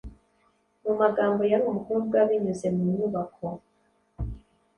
Mu 0.83 0.93
magambo 1.01 1.41
yari 1.51 1.63
Umukobwa 1.71 2.17
Binyuze 2.29 2.67
mu 2.75 2.83
nyubako 2.93 3.45